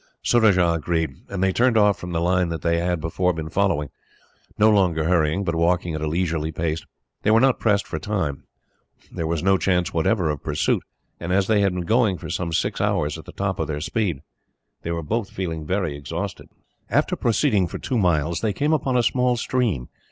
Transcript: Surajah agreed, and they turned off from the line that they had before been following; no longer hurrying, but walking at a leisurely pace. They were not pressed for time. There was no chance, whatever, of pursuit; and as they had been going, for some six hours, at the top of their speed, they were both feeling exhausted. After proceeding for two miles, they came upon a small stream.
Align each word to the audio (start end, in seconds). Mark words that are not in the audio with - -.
Surajah 0.23 0.71
agreed, 0.73 1.11
and 1.29 1.43
they 1.43 1.53
turned 1.53 1.77
off 1.77 1.95
from 1.99 2.11
the 2.11 2.19
line 2.19 2.49
that 2.49 2.63
they 2.63 2.79
had 2.79 2.99
before 2.99 3.33
been 3.33 3.51
following; 3.51 3.89
no 4.57 4.71
longer 4.71 5.03
hurrying, 5.03 5.43
but 5.43 5.53
walking 5.53 5.93
at 5.93 6.01
a 6.01 6.07
leisurely 6.07 6.51
pace. 6.51 6.83
They 7.21 7.29
were 7.29 7.39
not 7.39 7.59
pressed 7.59 7.85
for 7.85 7.99
time. 7.99 8.45
There 9.11 9.27
was 9.27 9.43
no 9.43 9.59
chance, 9.59 9.93
whatever, 9.93 10.31
of 10.31 10.41
pursuit; 10.41 10.81
and 11.19 11.31
as 11.31 11.45
they 11.45 11.61
had 11.61 11.75
been 11.75 11.85
going, 11.85 12.17
for 12.17 12.31
some 12.31 12.51
six 12.51 12.81
hours, 12.81 13.19
at 13.19 13.25
the 13.25 13.31
top 13.31 13.59
of 13.59 13.67
their 13.67 13.79
speed, 13.79 14.23
they 14.81 14.89
were 14.89 15.03
both 15.03 15.29
feeling 15.29 15.69
exhausted. 15.69 16.49
After 16.89 17.15
proceeding 17.15 17.67
for 17.67 17.77
two 17.77 17.99
miles, 17.99 18.41
they 18.41 18.53
came 18.53 18.73
upon 18.73 18.97
a 18.97 19.03
small 19.03 19.37
stream. 19.37 19.87